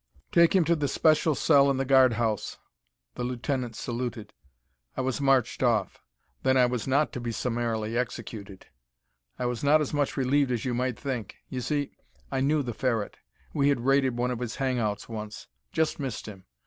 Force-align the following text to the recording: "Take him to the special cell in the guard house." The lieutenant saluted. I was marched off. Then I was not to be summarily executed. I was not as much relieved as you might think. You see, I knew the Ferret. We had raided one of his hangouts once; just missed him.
"Take 0.31 0.55
him 0.55 0.65
to 0.65 0.75
the 0.75 0.87
special 0.87 1.35
cell 1.35 1.69
in 1.69 1.77
the 1.77 1.85
guard 1.85 2.13
house." 2.13 2.57
The 3.13 3.23
lieutenant 3.23 3.75
saluted. 3.75 4.33
I 4.97 5.01
was 5.01 5.21
marched 5.21 5.61
off. 5.61 6.01
Then 6.41 6.57
I 6.57 6.65
was 6.65 6.87
not 6.87 7.13
to 7.13 7.19
be 7.19 7.31
summarily 7.31 7.95
executed. 7.95 8.65
I 9.37 9.45
was 9.45 9.63
not 9.63 9.79
as 9.79 9.93
much 9.93 10.17
relieved 10.17 10.49
as 10.49 10.65
you 10.65 10.73
might 10.73 10.99
think. 10.99 11.35
You 11.49 11.61
see, 11.61 11.91
I 12.31 12.41
knew 12.41 12.63
the 12.63 12.73
Ferret. 12.73 13.17
We 13.53 13.69
had 13.69 13.81
raided 13.81 14.17
one 14.17 14.31
of 14.31 14.39
his 14.39 14.55
hangouts 14.55 15.07
once; 15.07 15.45
just 15.71 15.99
missed 15.99 16.25
him. 16.25 16.45